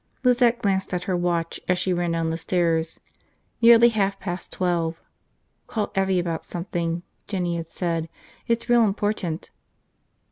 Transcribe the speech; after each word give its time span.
Lizette 0.23 0.57
glanced 0.57 0.95
at 0.95 1.03
her 1.03 1.15
watch 1.15 1.59
as 1.67 1.77
she 1.77 1.93
ran 1.93 2.09
down 2.13 2.31
the 2.31 2.35
stairs. 2.39 2.99
Nearly 3.61 3.89
half 3.89 4.19
past 4.19 4.51
twelve. 4.51 4.99
Call 5.67 5.89
Evvie 5.93 6.17
about 6.19 6.43
something, 6.43 7.03
Jinny 7.27 7.55
had 7.55 7.67
said, 7.67 8.09
it's 8.47 8.67
real 8.67 8.83
important. 8.83 9.51